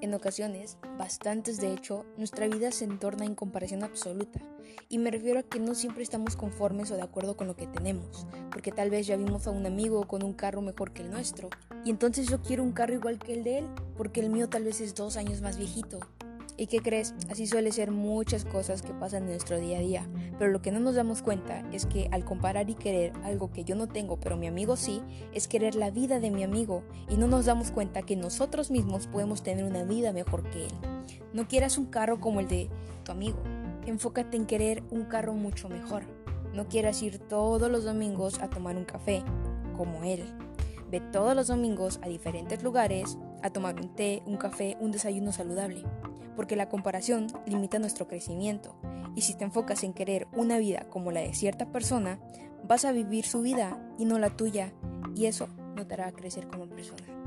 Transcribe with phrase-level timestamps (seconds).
[0.00, 4.40] En ocasiones, bastantes de hecho, nuestra vida se entorna en comparación absoluta.
[4.88, 7.66] Y me refiero a que no siempre estamos conformes o de acuerdo con lo que
[7.66, 11.10] tenemos, porque tal vez ya vimos a un amigo con un carro mejor que el
[11.10, 11.50] nuestro,
[11.84, 13.66] y entonces yo quiero un carro igual que el de él,
[13.96, 15.98] porque el mío tal vez es dos años más viejito.
[16.60, 17.14] ¿Y qué crees?
[17.30, 20.08] Así suele ser muchas cosas que pasan en nuestro día a día,
[20.40, 23.62] pero lo que no nos damos cuenta es que al comparar y querer algo que
[23.62, 25.00] yo no tengo pero mi amigo sí,
[25.32, 29.06] es querer la vida de mi amigo y no nos damos cuenta que nosotros mismos
[29.06, 30.72] podemos tener una vida mejor que él.
[31.32, 32.68] No quieras un carro como el de
[33.04, 33.38] tu amigo,
[33.86, 36.02] enfócate en querer un carro mucho mejor.
[36.54, 39.22] No quieras ir todos los domingos a tomar un café
[39.76, 40.24] como él.
[40.90, 45.30] Ve todos los domingos a diferentes lugares a tomar un té, un café, un desayuno
[45.30, 45.84] saludable
[46.38, 48.76] porque la comparación limita nuestro crecimiento,
[49.16, 52.20] y si te enfocas en querer una vida como la de cierta persona,
[52.62, 54.72] vas a vivir su vida y no la tuya,
[55.16, 57.17] y eso no te hará crecer como persona.